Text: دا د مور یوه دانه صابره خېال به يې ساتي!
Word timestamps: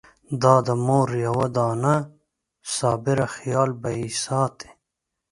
دا 0.41 0.55
د 0.67 0.69
مور 0.85 1.09
یوه 1.25 1.47
دانه 1.55 1.95
صابره 2.75 3.27
خېال 3.35 3.69
به 3.81 3.89
يې 3.99 4.07
ساتي! 4.23 4.69